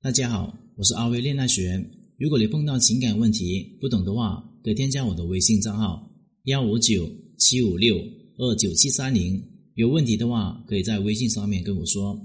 [0.00, 1.90] 大家好，我是阿威恋爱学员。
[2.18, 6.08] 如果你碰到情感问题不懂的话，可以添加我的微信账号
[6.44, 7.96] 幺五九七五六
[8.36, 9.42] 二九七三零。
[9.74, 12.16] 有问题的话，可以在微信上面跟我说。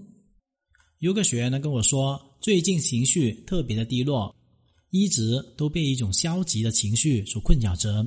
[1.00, 4.36] 有个学员呢跟我说，最近情绪特别的低落，
[4.92, 8.06] 一直都被一种消极的情绪所困扰着。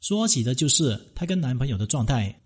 [0.00, 2.40] 说起的就是她跟男朋友的状态，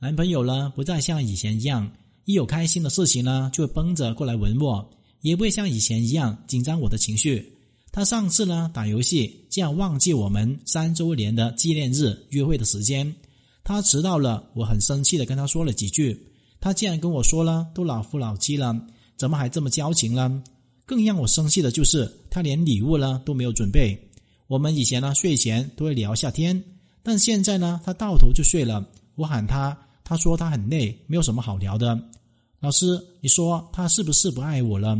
[0.00, 1.92] 男朋友呢不再像以前一样，
[2.24, 4.96] 一有开心的事情呢就会奔着过来吻我。
[5.22, 7.52] 也不会像以前一样紧张我的情绪。
[7.92, 13.12] 他上次呢打游戏，竟然忘记我们三周年的纪念日约会的时间。
[13.64, 16.18] 他迟到了，我很生气的跟他说了几句。
[16.60, 18.78] 他竟然跟我说了，都老夫老妻了，
[19.16, 20.42] 怎么还这么矫情了？
[20.86, 23.98] 更让我生气的就是他连礼物呢都没有准备。
[24.46, 26.62] 我们以前呢睡前都会聊下天，
[27.02, 28.84] 但现在呢他到头就睡了。
[29.14, 31.98] 我喊他，他说他很累，没有什么好聊的。
[32.60, 34.98] 老师，你说他是不是不爱我了？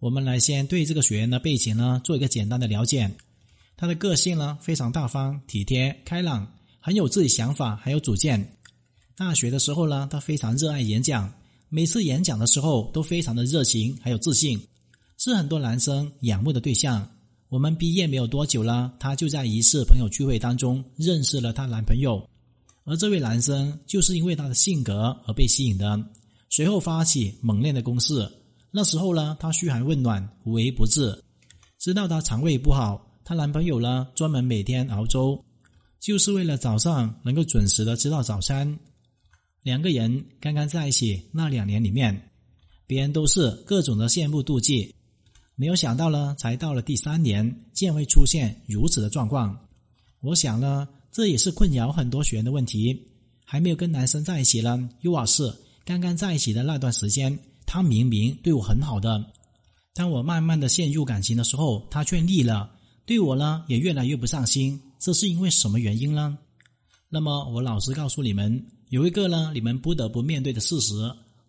[0.00, 3.10] 我们来先对这个学员的背景呢做一个简单的了解。
[3.74, 6.46] 他的个性呢非常大方、体贴、开朗，
[6.78, 8.46] 很有自己想法，还有主见。
[9.16, 11.32] 大学的时候呢，他非常热爱演讲，
[11.70, 14.60] 每次演讲的时候都非常的热情，还有自信，
[15.16, 17.10] 是很多男生仰慕的对象。
[17.48, 22.22] 我们毕业没有多久了，他就在一次朋友聚会当中认识了她男朋友，
[22.84, 25.98] 而这位男生就是因为他的性格而被吸引的。
[26.56, 28.30] 随后发起猛烈的攻势。
[28.70, 31.20] 那时候呢，她嘘寒问暖，无微不至。
[31.80, 35.44] 知道她肠胃不好，她男朋友呢专门每天熬粥，
[35.98, 38.78] 就是为了早上能够准时的吃到早餐。
[39.64, 42.30] 两个人刚刚在一起那两年里面，
[42.86, 44.94] 别人都是各种的羡慕妒忌，
[45.56, 49.58] 没有想到呢，才到了第三年，竟会出现如此的状况。
[50.20, 53.10] 我想呢，这也是困扰很多学员的问题。
[53.44, 55.52] 还没有跟男生在一起呢，又或是。
[55.84, 59.22] 刚刚在一起的那段时间，他明明对我很好的，
[59.92, 62.70] 当我慢慢的陷入感情的时候，他却腻了，
[63.04, 66.38] 对我呢也越来越不上心，这是因为什么原因呢？
[67.10, 70.94] 那么我老实告诉你们，有一个呢你们不得不面对的事实，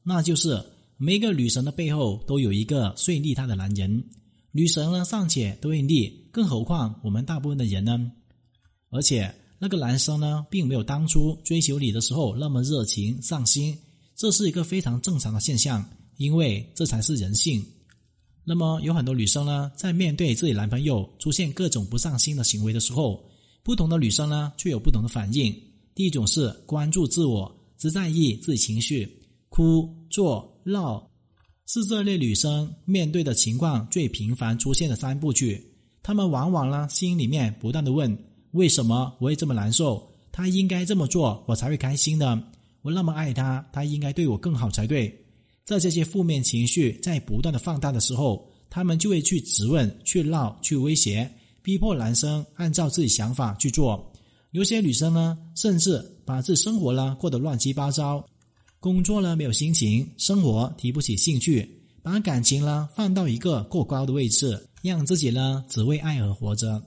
[0.03, 0.61] 那就是
[0.97, 4.03] 每个女神的背后都有一个睡腻她的男人，
[4.51, 8.11] 女神呢尚且都会腻，更何况我们大部分的人呢？
[8.89, 13.77] 而且那个男生呢，并没有当初追求你的时候那么热情上心。
[14.15, 15.83] 这是一个非常正常的现象，
[16.17, 17.63] 因为这才是人性。
[18.45, 23.23] 那么有很多女生呢，在面对自己男朋友出现各种不上心的行为的时候，
[23.63, 25.53] 不同的女生呢，却有不同的反应。
[25.93, 29.09] 第一种是关注自我，只在意自己情绪，
[29.49, 31.09] 哭、做、闹，
[31.65, 35.61] 是这类女生面对的情况最频繁出现的三部曲。
[36.03, 38.15] 她们往往呢，心里面不断的问：
[38.51, 40.07] 为什么我会这么难受？
[40.31, 42.41] 他应该这么做，我才会开心的。
[42.85, 45.11] 我那么爱他，他应该对我更好才对。
[45.63, 51.27] 在这些负面情绪在不断的放大的时候，他们就会去质问、去闹、去威胁，
[51.63, 54.13] 逼迫男生按照自己想法去做。
[54.51, 58.23] 有些女生呢，甚至把自己生活呢过得乱七八糟，
[58.79, 61.67] 工作呢没有心情，生活提不起兴趣，
[62.03, 66.79] 把感情呢放到一个过高的位置，让自己呢只为爱而活着。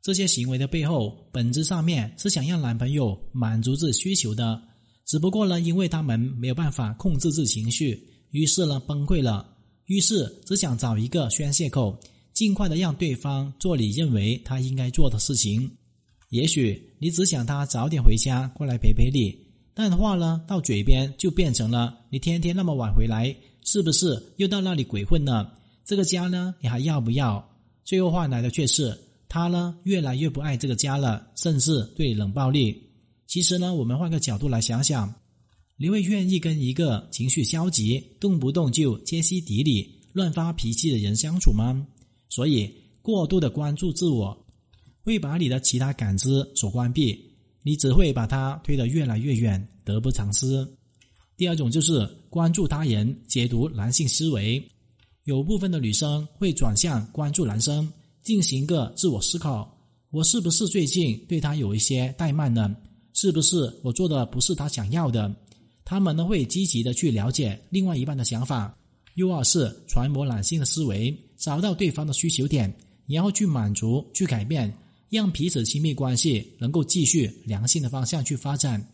[0.00, 4.62] 这些行为的背后，本质上面是想让男朋友满足自己需求的。
[5.06, 9.48] 只不过呢，因为他们没有办法控制自己情绪，于是呢崩溃了。
[9.86, 11.96] 于是只想找一个宣泄口，
[12.32, 15.70] 尽快的让对方做你认为他应该做的事情。
[16.30, 19.32] 也许你只想他早点回家过来陪陪你，
[19.72, 23.32] 但话呢到嘴边就变成了你天天那么晚回来，
[23.64, 25.48] 是不是又到那里鬼混呢？
[25.84, 27.48] 这个家呢你还要不要？
[27.84, 32.76] 最后换来的却是他呢越来越不爱这个家了，甚至对冷暴力。
[33.26, 35.12] 其实呢，我们换个角度来想想，
[35.76, 41.86] 你会愿意跟一个情绪消极、动不动就歇斯底里、乱发脾气的人相处吗？
[42.28, 42.72] 所以，
[43.02, 44.46] 过度的关注自我，
[45.02, 47.18] 会把你的其他感知所关闭，
[47.62, 50.66] 你只会把它推得越来越远，得不偿失。
[51.36, 54.62] 第二种就是关注他人，解读男性思维。
[55.24, 57.92] 有部分的女生会转向关注男生，
[58.22, 59.76] 进行个自我思考：
[60.10, 62.74] 我是不是最近对他有一些怠慢呢？
[63.18, 65.34] 是不是我做的不是他想要的？
[65.86, 68.76] 他们呢会积极的去了解另外一半的想法，
[69.14, 72.70] 又二是揣摩男性的思维，找到对方的需求点，
[73.06, 74.70] 然后去满足、去改变，
[75.08, 78.86] 让彼此亲密关系能够继续良性的方向去发展。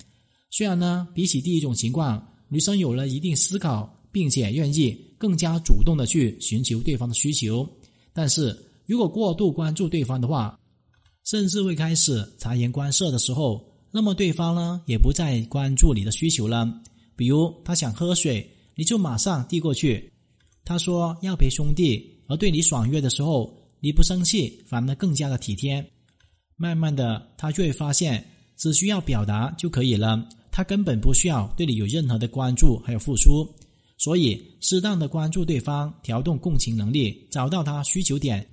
[0.50, 7.68] 虽然呢，比起第一种情况，女生有了一定思考，并且愿意更加主动的去寻求对方的需求，
[8.12, 10.56] 但是如果过度关注对方的话，
[11.24, 13.60] 甚至会开始察言观色的时候。
[13.92, 16.66] 那么对方呢，也不再关注你的需求了。
[17.14, 20.02] 比如他想喝水，你就马上递过去；
[20.64, 25.84] 他说要陪兄弟，而对你爽约的时候，你不生气，反而更加的体贴。
[26.56, 28.24] 慢慢的，他就会发现，
[28.56, 33.46] 只需要表达就可以了，他根本不需要对你有任何的关注还有付出。
[33.98, 38.44] 所以，适当的关注对方，调动共情能力，找到他需求点。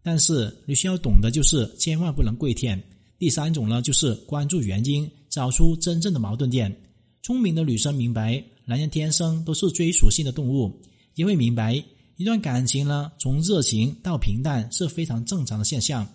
[0.00, 2.80] 但是，你需要懂得就是，千万不能跪舔。
[3.18, 6.74] 第三种呢，就是关注原因，找出真正的矛盾点。
[7.22, 10.80] 聪明的女生明白，男人天生都是追属性的动物，
[11.14, 11.82] 也会明白。
[12.16, 16.06] 一段感情呢，从热情到平淡是非常正常的现象，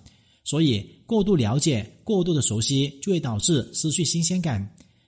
[0.44, 4.68] 所以过度了解、过度的熟悉就会导致失去新鲜感。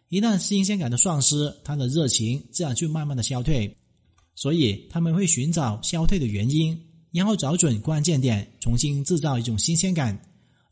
[0.09, 3.75] 一旦新鲜感的丧失，他的热情自然就慢慢的消退。
[4.35, 6.77] 所以他们会寻找消退的原因，
[7.11, 10.19] 然后找准关键点，重新制造一种新鲜感。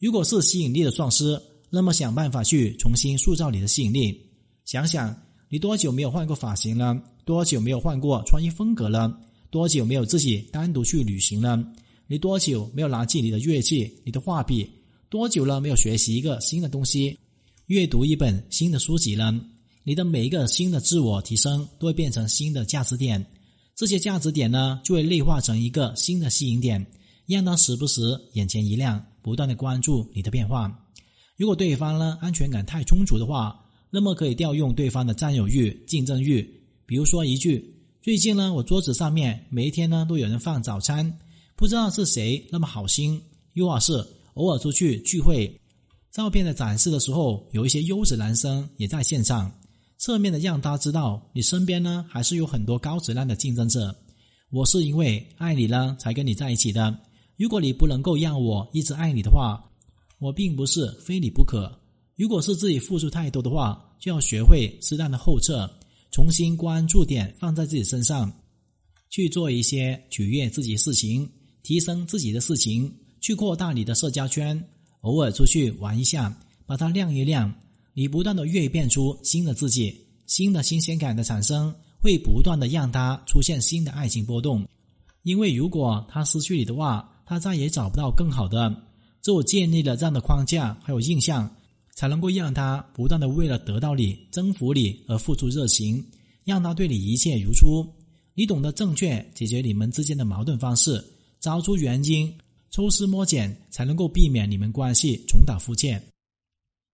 [0.02, 1.40] 如果是吸引力的丧失，
[1.70, 4.20] 那么想办法去重新塑造你的吸引力。
[4.66, 5.16] 想想
[5.48, 7.00] 你多久没有换过发型了？
[7.24, 9.16] 多久没有换过穿衣风格了？
[9.52, 11.64] 多久没有自己单独去旅行了？
[12.08, 14.68] 你多久没有拿起你的乐器、你的画笔？
[15.08, 17.16] 多久了没有学习一个新的东西、
[17.68, 19.32] 阅读一本新的书籍了？
[19.84, 23.24] 你的每一个新的自我提升都会变成新的价值点，
[23.76, 26.84] 这些价值点呢就会内化成一个新的吸引点，
[27.28, 30.72] 让他时不时眼前一亮，不断的关注你的变化。
[31.38, 33.60] 如果对方呢安全感太充足的话，
[33.90, 36.42] 那么可以调用对方的占有欲、竞争欲，
[36.86, 37.68] 比如说一句。
[38.02, 41.12] 最近呢，我桌子上面每一天呢都有人放早餐，
[41.56, 43.22] 不知道是谁那么好心，
[43.54, 43.94] 又或是
[44.34, 45.60] 偶尔出去聚会，
[46.12, 49.52] 照片的展示的时候，有一些优质男生也在线上，
[49.98, 53.96] 侧面的让他知道你身边呢还是有很多高质量的竞争者。
[54.50, 56.98] 我是因为爱你呢才跟你在一起的，
[57.42, 59.60] 如果你不能够让我一直爱你的话，
[60.20, 61.76] 我并不是非你不可。
[62.16, 65.68] 如果是自己付出太多的话，就要学会适当的后撤。
[66.12, 68.32] 重新关注点放在自己身上，
[69.10, 71.28] 去做一些取悦自己事情、
[71.64, 74.64] 提升自己的事情，去扩大你的社交圈，
[75.00, 76.32] 偶尔出去玩一下，
[76.68, 77.52] 把它亮一亮。
[77.96, 79.92] 你不断的蜕变出新的自己，
[80.28, 84.64] 新的新鲜感的产生，会不断的让他出现新的爱情波动。
[85.24, 88.70] 因为如果他失去你的话，他再也找不到更好的。
[89.22, 91.50] 只有建立了这样的框架还有印象。
[91.94, 96.04] 才能够让他不断的为了得到你、征服你而付出热情，
[96.46, 97.86] 让他对你一切如初。
[98.34, 101.04] 你懂得正确解决你们之间的矛盾方式，
[101.42, 102.34] 找出原因，
[102.72, 106.02] 抽丝剥茧，才能够避免你们关系重蹈覆辙。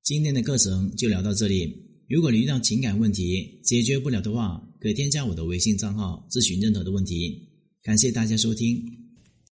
[0.03, 1.73] 今天的课程就聊到这里。
[2.09, 7.47] 如果你遇到情感问题解决不了的话，可以添加我的微信账号咨询任何的问题。
[7.83, 9.06] 感谢大家收听。